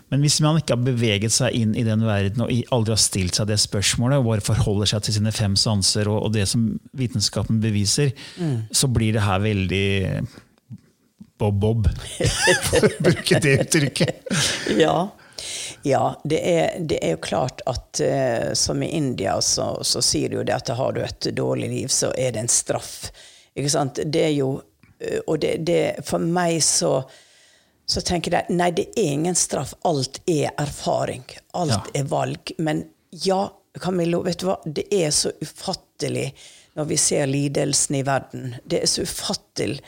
[0.10, 3.38] Men hvis man ikke har beveget seg inn i den verden og aldri har stilt
[3.38, 6.63] seg det spørsmålet, og bare forholder seg til sine fem sanser og, og det som
[6.97, 8.15] vitenskapen beviser,
[8.73, 9.86] så blir det her veldig
[11.41, 11.89] bob-bob,
[12.69, 14.21] for å bruke det uttrykket.
[14.86, 14.95] Ja.
[15.84, 20.30] Ja, det er, det er jo klart at uh, som i India, så, så sier
[20.30, 23.08] de jo det at har du et dårlig liv, så er det en straff.
[23.58, 23.97] Ikke sant?
[24.06, 24.51] Det er jo
[25.01, 26.93] eh, Og det, det For meg så
[27.91, 29.73] så tenker jeg nei, det er ingen straff.
[29.89, 31.25] Alt er erfaring.
[31.60, 31.99] Alt Ja.
[31.99, 32.54] er valg.
[32.63, 32.86] Men
[33.25, 33.41] ja,
[33.84, 34.56] Camillo, vet du hva?
[34.63, 36.30] Det er så ufattelig
[36.80, 38.54] når vi ser lidelsen i verden.
[38.63, 39.82] Det er så ufattelig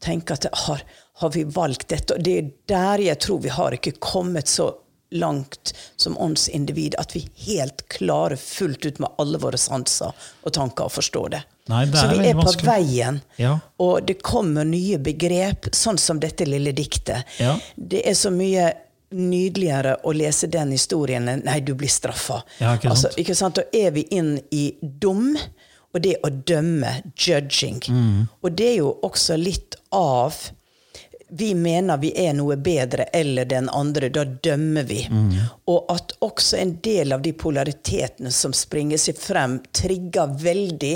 [0.00, 0.82] tenke at har,
[1.22, 2.14] har vi valgt dette?
[2.14, 4.74] Og det er der jeg tror vi har ikke kommet så
[5.10, 10.12] langt som åndsindivid at vi helt klarer fullt ut med alle våre sanser
[10.44, 11.40] og tanker å forstå det.
[11.72, 12.68] Nei, det så vi er på vanskelig.
[12.68, 13.54] veien, Ja.
[13.80, 17.24] og det kommer nye begrep, sånn som dette lille diktet.
[17.40, 17.56] Ja.
[17.76, 18.72] Det er så mye
[19.10, 22.42] nydeligere å lese den historien enn 'nei, du blir straffa'.
[22.60, 22.92] Ja, ikke sant?
[22.92, 23.54] Altså, ikke sant?
[23.54, 25.36] Da er vi inn i dom,
[25.98, 27.82] og det å dømme, judging.
[27.90, 28.28] Mm.
[28.42, 30.36] Og det er jo også litt av
[31.28, 35.02] vi mener vi er noe bedre eller den andre, da dømmer vi.
[35.10, 35.34] Mm.
[35.68, 40.94] Og at også en del av de polaritetene som springer seg frem, trigger veldig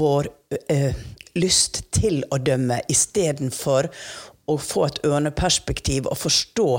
[0.00, 0.30] vår
[0.74, 0.96] eh,
[1.38, 3.90] lyst til å dømme, istedenfor
[4.50, 6.70] å få et ørneperspektiv og forstå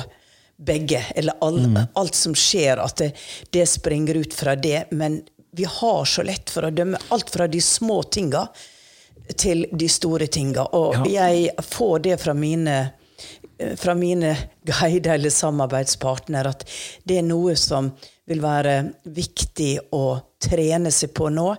[0.62, 1.64] begge, eller all,
[1.98, 3.14] alt som skjer, at det,
[3.56, 4.90] det springer ut fra det.
[4.92, 5.22] Men
[5.52, 8.46] vi har så lett for å dømme alt fra de små tinga
[9.38, 10.64] til de store tinga.
[10.76, 12.78] Og jeg får det fra mine,
[13.60, 14.36] eh, fra mine
[14.66, 16.66] guider eller samarbeidspartnere at
[17.08, 17.92] det er noe som
[18.28, 21.52] vil være viktig å trene seg på nå.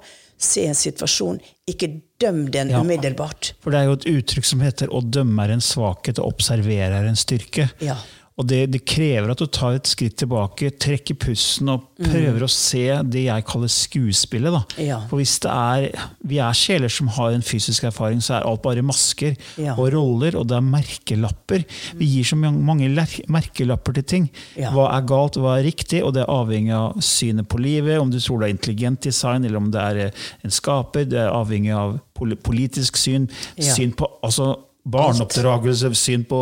[0.42, 1.36] Se en situasjon,
[1.70, 2.80] ikke døm den Ja.
[2.82, 3.52] umiddelbart.
[3.62, 6.98] For det er jo et uttrykk som heter 'å dømme er en svakhet, og observere
[6.98, 7.70] er en styrke'.
[7.80, 7.96] Ja.
[8.40, 12.48] Og det, det krever at du tar et skritt tilbake, trekker pusten og prøver å
[12.50, 14.54] se det jeg kaller skuespillet.
[14.54, 14.62] Da.
[14.72, 14.84] Mm.
[14.86, 14.98] Ja.
[15.10, 18.64] For hvis det er, vi er sjeler som har en fysisk erfaring, så er alt
[18.64, 19.74] bare masker Ja.
[19.76, 21.66] og roller, og det er merkelapper.
[22.00, 22.88] Vi gir så mange,
[23.28, 24.30] merkelapper til ting.
[24.56, 24.72] Ja.
[24.72, 28.10] Hva er galt, hva er riktig, og det er avhengig av synet på livet, om
[28.10, 31.32] du tror det er intelligent design, eller om det er eh, en skaper, det er
[31.32, 31.98] avhengig av
[32.42, 36.38] politisk syn, syn på altså Barneoppdragelse, syn på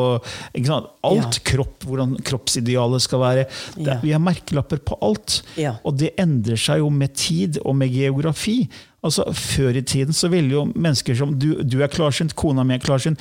[0.57, 1.37] alt.
[1.37, 1.45] Ja.
[1.45, 3.45] Kropp, hvordan kroppsidealet skal være.
[3.77, 3.99] Det, Ja.
[4.03, 5.43] Vi har merkelapper på alt.
[5.61, 5.75] Ja.
[5.85, 8.69] Og det endrer seg jo med tid og med geografi.
[9.01, 12.77] Altså, Før i tiden så ville jo mennesker som du, du er klarsynt, kona mi
[12.77, 13.21] er klarsynt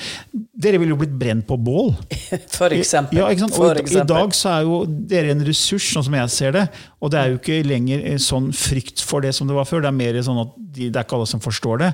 [0.60, 1.94] Dere ville jo blitt brent på bål.
[2.58, 3.22] For eksempel.
[3.22, 3.30] Ja?
[3.56, 4.02] For eksempel.
[4.02, 6.66] i, dag så er jo dere en ressurs, sånn som jeg ser det.
[7.00, 9.86] Og det er jo ikke lenger eh, sånn frykt for det som det var før.
[9.86, 11.90] Det er mer sånn at de, det er ikke alle som forstår det.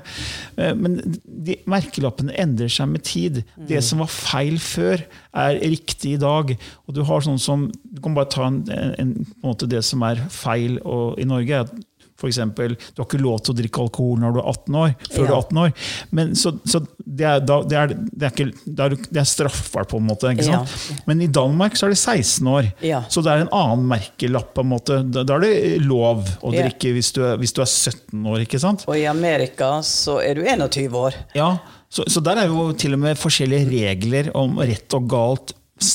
[0.58, 3.44] Eh, Men de, merkelappene endrer seg med tid.
[3.70, 6.56] Det som var feil før, er riktig i dag.
[6.88, 9.12] Og du har sånn som Du kan bare ta en, en, en
[9.46, 11.54] måte det som er feil og, i Norge.
[11.54, 14.46] er at For eksempel, du har ikke lov til å drikke alkohol når du er
[14.48, 15.26] 18 år, før Ja.
[15.26, 15.72] du er 18 år.
[16.16, 19.90] Men, så så det, er, da, det, er, det, er ikke, det, er, det straffbart,
[19.92, 20.30] på en måte.
[20.32, 20.62] Ikke Ja.
[21.06, 22.70] Men i Danmark så er det 16 år.
[22.82, 23.02] Ja.
[23.12, 24.54] Så det er en annen merkelapp.
[24.56, 25.02] på en måte.
[25.12, 28.40] Da, da er det lov å drikke hvis du, hvis du er 17 år.
[28.46, 28.84] ikke sant?
[28.88, 31.14] Og i Amerika så er du 21 år.
[31.36, 31.58] Ja,
[31.92, 35.52] så, så der er jo til og med forskjellige regler om rett og galt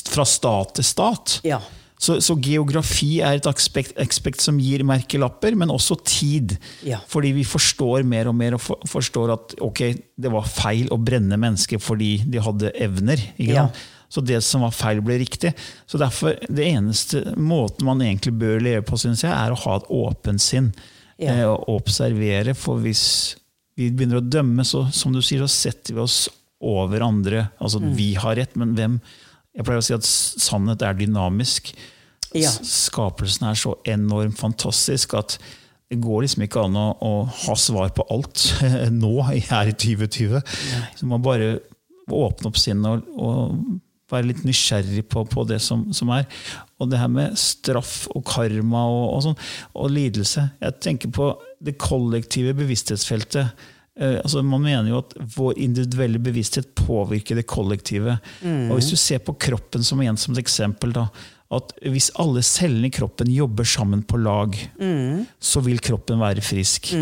[0.08, 1.40] fra stat til stat.
[1.44, 1.58] Ja.
[2.02, 6.56] Så, så geografi er et aspekt, aspekt som gir merkelapper, men også tid.
[6.82, 6.98] Ja.
[7.06, 9.82] Fordi vi forstår mer og mer og for, forstår at ok,
[10.18, 13.22] det var feil å brenne mennesker fordi de hadde evner.
[13.38, 13.68] Ikke Ja.
[14.12, 15.54] Så det som var feil, ble riktig.
[15.88, 19.76] Så derfor, Det eneste måten man egentlig bør leve på, synes jeg, er å ha
[19.78, 20.66] et åpent sinn.
[21.16, 21.32] Ja.
[21.32, 22.52] Eh, og observere.
[22.54, 23.36] For hvis
[23.78, 26.26] vi begynner å dømme, så som du sier, så setter vi oss
[26.60, 27.46] over andre.
[27.58, 27.94] Altså, Mm.
[27.96, 29.00] Vi har rett, men hvem?
[29.52, 31.72] Jeg pleier å si at sannhet er dynamisk.
[32.32, 32.50] Ja.
[32.50, 35.36] Skapelsen er så enormt fantastisk at
[35.92, 38.46] det går liksom ikke an å, å ha svar på alt
[39.02, 40.40] nå, her i 2020.
[40.96, 41.58] Så man bare
[42.12, 46.24] åpne opp sinnet og, og være litt nysgjerrig på, på det som, som er.
[46.80, 49.38] Og det her med straff og karma og, og, sånn,
[49.78, 51.28] og lidelse Jeg tenker på
[51.62, 53.52] det kollektive bevissthetsfeltet.
[54.00, 58.18] Eh, altså man mener jo at vår individuelle bevissthet påvirker det kollektive.
[58.70, 61.08] Og Hvis du ser på kroppen som igjen som et eksempel, da,
[61.52, 64.56] at hvis alle cellene i kroppen jobber sammen på lag,
[65.38, 66.94] så vil kroppen være frisk.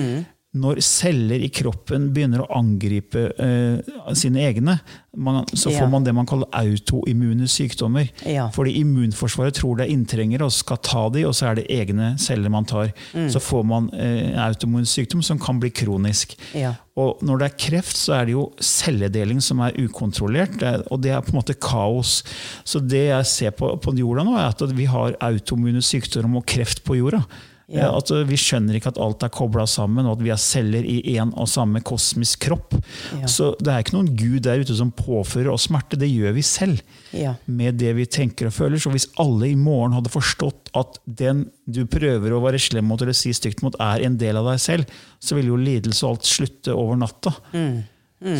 [0.51, 4.81] Når celler i kroppen begynner å angripe eh, sine egne,
[5.15, 5.91] man, så får Ja.
[5.93, 8.09] man det man kaller autoimmune sykdommer.
[8.27, 8.49] Ja.
[8.51, 12.17] Fordi immunforsvaret tror det er inntrengere og skal ta de, og så er det egne
[12.19, 12.91] celler man tar.
[13.31, 16.35] Så får man eh, en autoimmun sykdom som kan bli kronisk.
[16.59, 16.75] Ja.
[16.99, 20.99] Og når det er kreft, så er det jo celledeling som er ukontrollert, er, og
[21.07, 22.25] det er på en måte kaos.
[22.67, 26.47] Så det jeg ser på, på jorda nå, er at vi har autoimmune sykdommer og
[26.51, 27.23] kreft på jorda.
[27.71, 27.87] Ja.
[27.87, 30.41] Eh, At eh, Vi skjønner ikke at alt er kobla sammen, og at vi er
[30.43, 32.75] celler i én og samme kosmisk kropp.
[33.21, 33.29] Ja.
[33.31, 36.43] Så det er ikke noen gud der ute som påfører oss smerte, det gjør vi
[36.47, 36.83] selv.
[37.15, 37.37] Ja.
[37.47, 38.81] Med det vi tenker og føler.
[38.83, 43.01] Så hvis alle i morgen hadde forstått at den du prøver å være slem mot
[43.03, 46.17] eller si stygt mot, er en del av deg selv, så ville jo lidelse og
[46.17, 47.35] alt slutte over natta.
[47.55, 47.81] Mm.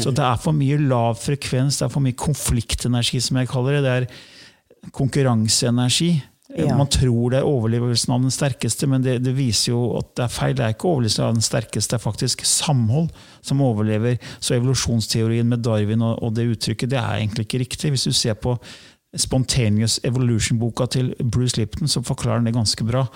[0.03, 3.79] Så det er for mye lav frekvens, det er for mye konfliktenergi, som jeg kaller
[3.79, 3.85] det.
[3.87, 6.11] Det er konkurranseenergi.
[6.57, 6.75] Ja.
[6.75, 10.25] Man tror det er overlevelsen av den sterkeste, men det, det viser jo at det
[10.25, 10.55] er feil.
[10.59, 13.11] Det er ikke overlevelsen av den sterkeste, det er faktisk samhold
[13.47, 14.19] som overlever.
[14.43, 17.93] Så evolusjonsteorien med Darwin og, og det uttrykket, det er egentlig ikke riktig.
[17.95, 18.57] Hvis du ser på
[19.19, 23.07] Spontaneous Evolution-boka til Bruce Lipton, så forklarer han det ganske bra.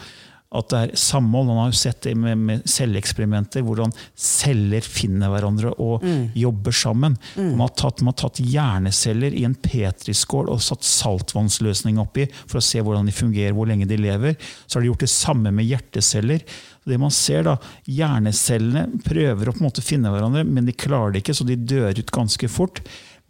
[0.55, 1.49] At det er samhold.
[1.51, 6.05] Han har jo sett det med, med celleeksperimenter, hvordan celler finner hverandre og
[6.39, 7.17] jobber sammen.
[7.37, 12.61] Man, har tatt, man har tatt hjerneceller i en petriskål og satt saltvannsløsning oppi for
[12.61, 14.39] å se hvordan de fungerer, hvor lenge de lever.
[14.67, 16.47] Så har de gjort det samme med hjerteceller.
[16.85, 17.57] Det man ser da,
[17.89, 21.57] Hjernecellene prøver å på en måte finne hverandre, men de klarer det ikke, så de
[21.57, 22.83] dør ut ganske fort.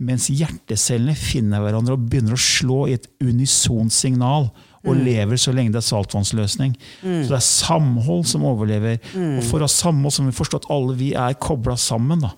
[0.02, 4.50] Mens hjertecellene finner hverandre og begynner å slå i et unisont signal.
[4.84, 6.74] Og lever så lenge det er saltvannsløsning.
[7.00, 8.98] Så det er samhold som overlever.
[9.16, 12.20] Og for å ha samhold så må vi forstå at alle vi er kobla sammen.
[12.26, 12.34] Da.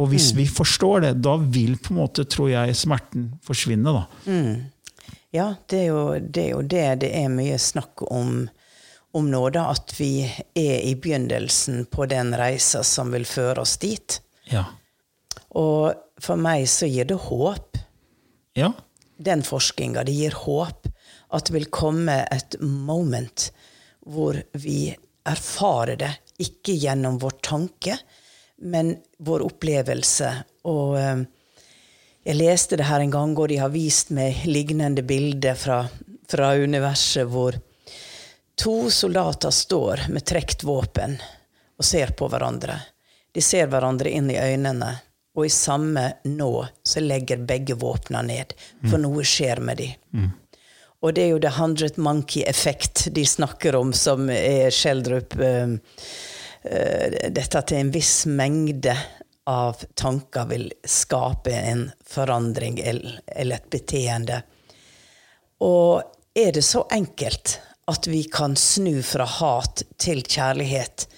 [0.00, 3.92] Og hvis vi forstår det, da vil på en måte, tror jeg, smerten forsvinne.
[3.96, 4.04] Da.
[5.34, 8.48] Ja, det er, jo, det er jo det det er mye snakk om,
[9.14, 9.68] om nå, da.
[9.74, 14.20] At vi er i begynnelsen på den reisa som vil føre oss dit.
[14.50, 14.64] Ja.
[15.58, 17.82] Og for meg så gir det håp.
[18.58, 18.72] ja.
[19.20, 20.86] Den forskninga, det gir håp.
[21.30, 23.50] At det vil komme et moment
[24.06, 24.90] hvor vi
[25.28, 26.12] erfarer det.
[26.40, 27.98] Ikke gjennom vår tanke,
[28.64, 30.30] men vår opplevelse.
[30.68, 31.22] Og eh,
[32.24, 35.82] jeg leste det her en gang, og de har vist meg lignende bilder fra,
[36.28, 37.56] fra universet hvor
[38.60, 41.16] to soldater står med trukket våpen
[41.80, 42.76] og ser på hverandre.
[43.32, 44.90] De ser hverandre inn i øynene,
[45.36, 48.52] og i samme nå så legger begge våpna ned,
[48.90, 49.94] for noe skjer med dem.
[51.00, 55.72] Og det er jo the hundred monkey effect de snakker om, som er Schjelderup uh,
[55.72, 58.96] uh, Dette at en viss mengde
[59.48, 64.42] av tanker vil skape en forandring eller, eller et beteende.
[65.64, 66.02] Og
[66.36, 67.56] er det så enkelt
[67.90, 71.08] at vi kan snu fra hat til kjærlighet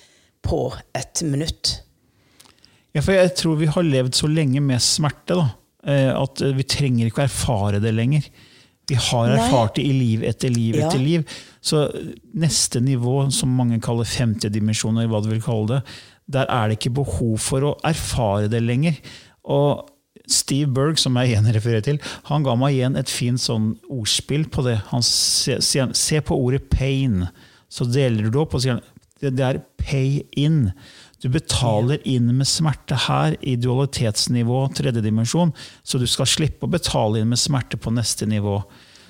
[0.47, 0.63] på
[0.97, 1.75] et minutt?
[2.93, 5.45] Ja, for jeg tror vi har levd så lenge med smerte da,
[5.89, 8.27] eh, at vi trenger ikke å erfare det lenger.
[8.91, 10.89] Vi har erfart det i liv etter liv Ja.
[10.89, 11.25] etter liv.
[11.63, 11.85] Så
[12.35, 15.83] neste nivå, som mange kaller femtedimensjoner hva du vil kalle det,
[16.33, 18.97] der er det ikke behov for å erfare det lenger.
[19.45, 19.89] Og
[20.29, 24.45] Steve Berg, som jeg igjen refererer til, han ga meg igjen et fint sånn ordspill
[24.49, 24.77] på det.
[24.93, 27.29] Han sier se, se på ordet 'pain',
[27.71, 28.81] så deler du det opp og sier
[29.23, 30.73] Det, det er pay in.
[31.23, 35.53] Du betaler inn med smerte her, i dualitetsnivå, tredje dimensjon,
[35.87, 38.57] så du skal slippe å betale inn med smerte på neste nivå.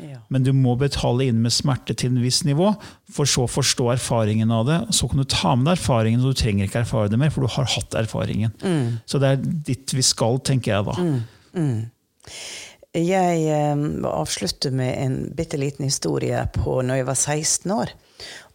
[0.02, 0.18] Ja.
[0.32, 2.72] Men du må betale inn med smerte til en viss nivå,
[3.12, 4.78] for så å forstå erfaringen av det.
[4.92, 7.46] Så kan du ta med deg erfaringen, og du trenger ikke erfare det mer, for
[7.46, 8.52] du har hatt erfaringen.
[9.08, 10.98] Så det er dit vi skal, tenker jeg da.
[12.92, 17.94] Jeg eh, avslutter med en bitte liten historie på når jeg var 16 år.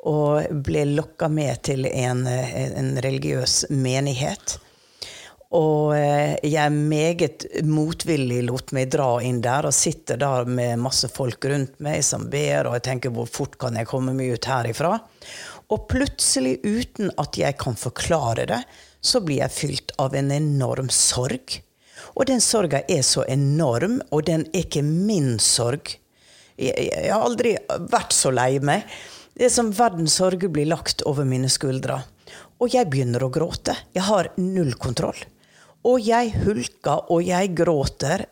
[0.07, 4.57] Og ble lokka med til en, eh, en religiøs menighet.
[5.55, 11.07] Og jeg jeg meget motvillig lot meg dra inn der, og sitter der med masse
[11.07, 14.49] folk rundt meg som ber, og jeg tenker hvor fort kan jeg komme meg ut
[14.49, 14.97] herifra?
[15.71, 18.59] Og plutselig, uten at jeg kan forklare det,
[18.99, 21.61] så blir jeg fylt av en enorm sorg.
[22.15, 25.95] Og den sorga er så enorm, og den er ikke min sorg.
[26.57, 27.55] Jeg, jeg har aldri
[27.91, 28.87] vært så lei meg.
[29.37, 31.99] Det er som verdens sorger blir lagt over mine skuldre.
[32.57, 33.75] Og jeg begynner å gråte.
[33.93, 35.19] Jeg har null kontroll.
[35.85, 38.23] Og jeg hulker, og jeg gråter.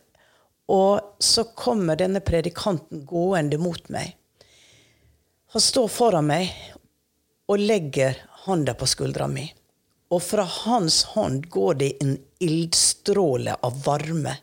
[0.74, 4.16] Og så kommer denne predikanten gående mot meg.
[5.54, 6.50] Han står foran meg
[7.54, 9.46] og legger hånda på skuldra mi.
[10.10, 14.34] Og fra hans hånd går det en ildstråle av varme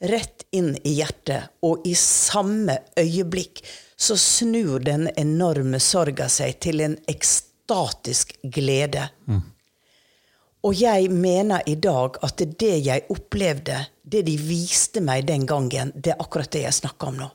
[0.00, 3.60] rett inn i hjertet, og i samme øyeblikk
[4.00, 9.10] så snur den enorme sorga seg til en ekstatisk glede.
[10.64, 15.92] Og jeg mener i dag at det jeg opplevde, det de viste meg den gangen,
[15.94, 17.28] det er akkurat det jeg snakker om nå.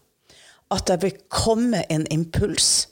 [0.74, 2.88] At det vil komme en impuls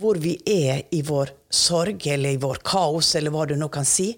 [0.00, 3.86] hvor vi er i vår sorg eller i vår kaos, eller hva du nå kan
[3.86, 4.08] si.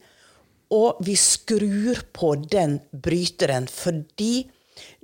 [0.73, 4.47] Og vi skrur på den bryteren fordi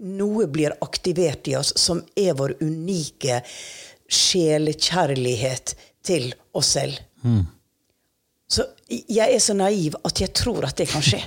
[0.00, 3.42] noe blir aktivert i oss som er vår unike
[4.10, 5.74] sjelekjærlighet
[6.06, 6.98] til oss selv.
[8.50, 11.20] Så jeg er så naiv at jeg tror at det kan skje.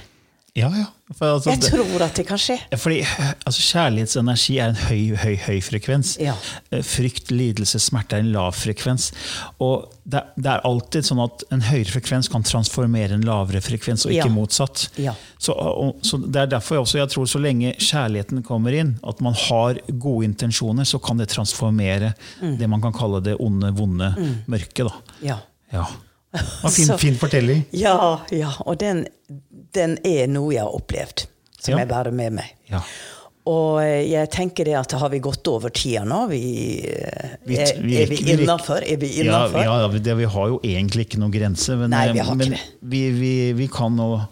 [0.55, 0.85] Ja, ja.
[1.17, 2.55] For, altså, Jeg tror at det kan skje.
[2.77, 2.99] fordi
[3.45, 6.11] altså, Kjærlighetsenergi er en høy, høy, høy frekvens.
[6.21, 6.35] Ja.
[6.71, 9.07] Eh, Frykt, lidelse, smerte er en lav frekvens.
[9.65, 14.05] Og det, det er alltid sånn at en høyere frekvens kan transformere en lavere frekvens,
[14.05, 14.33] og ikke Ja.
[14.35, 14.85] motsatt.
[15.01, 15.15] Ja.
[15.41, 18.99] Så, og, så Det er derfor jeg også jeg tror så lenge kjærligheten kommer inn,
[19.03, 22.57] at man har gode intensjoner, så kan det transformere Mm.
[22.59, 24.13] det man kan kalle det onde, vonde
[24.47, 24.85] mørket.
[24.85, 25.17] Da.
[25.23, 25.37] Ja.
[25.73, 25.85] Ja.
[26.33, 27.65] Var fin, Så- fin fortelling.
[27.71, 28.51] Ja, ja.
[28.65, 29.05] Og den,
[29.73, 31.25] den er noe jeg har opplevd,
[31.59, 31.83] som Ja.
[31.83, 32.53] jeg bærer med meg.
[32.71, 32.79] Ja.
[33.45, 36.21] Og eh, jeg tenker det at har vi gått over tida nå?
[36.31, 38.81] Vi, eh, Vi- er, vi er vi rekker- vi innafor?
[38.87, 39.63] Er vi Ja, innafor?
[39.63, 41.75] ja det, vi har jo egentlig ikke noen grense.
[41.77, 42.89] Men, Nei, vi har men ikke det.
[42.89, 44.27] Vi, vi, vi kan nå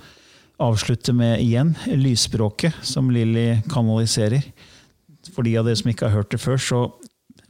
[0.61, 4.43] avslutte med igjen lysspråket, som Lilly kanaliserer.
[5.35, 6.91] For de av dere som ikke har hørt det før, så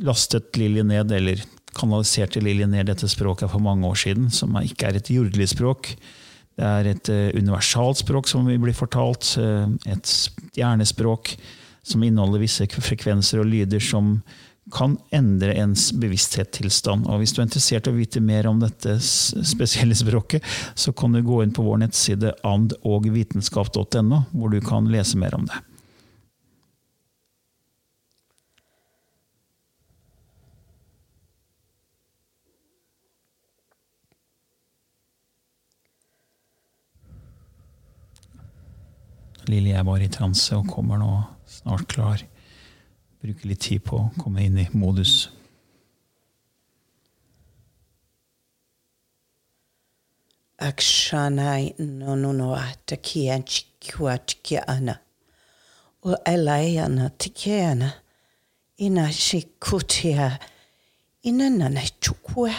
[0.01, 1.41] lastet Lilly ned, eller
[1.77, 5.93] kanaliserte Lilly ned dette språket for mange år siden, som ikke er et jordelig språk.
[6.59, 9.37] Det er et uh, universalt språk, som vi blir fortalt.
[9.39, 11.35] eh, et stjernespråk
[11.83, 14.19] som inneholder visse frekvenser og lyder som
[14.71, 17.07] kan endre ens bevissthetstilstand.
[17.09, 20.45] Og hvis du er interessert i å vite mer om dette spesielle språket,
[20.75, 25.49] så kan du gå inn på vår nettside andogvitenskap.no, hvor du kan lese mer om
[25.49, 25.57] det.
[39.49, 41.11] Lilly er bare i transe og kommer nå
[41.49, 42.21] snart klar.
[43.21, 45.29] Bruker litt tid på å komme inn i modus.
[50.61, 54.99] Akshanai no no no atakia chikwa tikiana.
[56.05, 57.91] O elayana tikiana.
[58.77, 60.39] Ina shikutia.
[61.23, 62.53] Ina nana chukwa.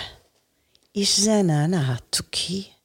[0.95, 2.82] Na tuki.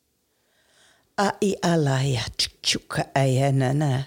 [1.19, 2.23] A i alaya
[2.61, 4.05] chuka ayanana.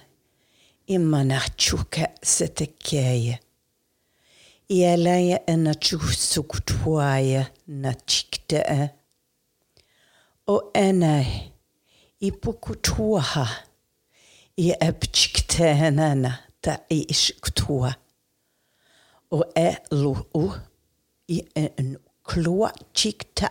[0.87, 3.39] Imana chuka setekeya.
[4.69, 8.91] I alaya ena chusukutwaya na chikta.
[10.47, 11.53] O enai,
[12.21, 13.47] i pukutuaha,
[14.57, 17.97] i epchiktenana ta ishktua.
[19.33, 20.15] O e lu
[21.29, 23.51] i en klua chikta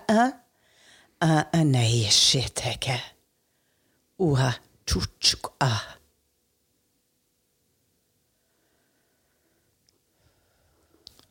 [1.22, 3.18] a anai shiteke.
[4.20, 4.53] Uha
[4.89, 5.72] chuchuk a.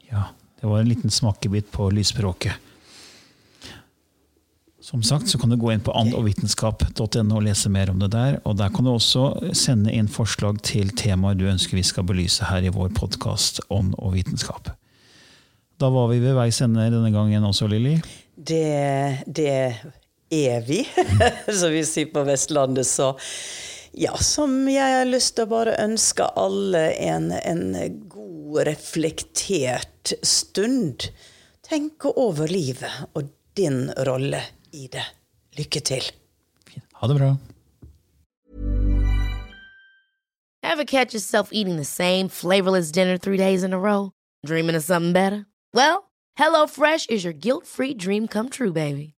[0.08, 0.24] Ja,
[0.60, 2.52] det var en liten smakebit på lysspråket.
[4.80, 8.38] Som sagt så kan du gå inn på andogvitenskap.no og lese mer om det der.
[8.48, 12.48] Og der kan du også sende inn forslag til temaer du ønsker vi skal belyse
[12.48, 14.70] her i vår podkast Ånd og vitenskap.
[15.78, 17.98] Da var vi ved veis ende denne gangen også, Lilly.
[18.32, 19.76] Det, det
[20.30, 20.88] vi,
[21.60, 22.86] som vi sier på Vestlandet.
[22.86, 23.14] Så
[23.92, 27.64] ja, som jeg har lyst til å bare ønske alle en, en
[28.08, 31.08] god, reflektert stund.
[31.64, 34.40] Tenke over livet og din rolle
[34.72, 35.04] i det.
[35.58, 36.10] Lykke til.
[36.98, 37.36] Ha det bra.
[40.62, 44.12] Ever catch yourself eating the same flavorless dinner three days in a row?
[44.44, 45.46] Dreaming of something better?
[45.74, 49.14] Well, HelloFresh is your guilt-free dream come true, baby.